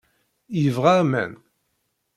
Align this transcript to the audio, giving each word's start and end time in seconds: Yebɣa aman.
Yebɣa 0.61 0.93
aman. 1.01 1.31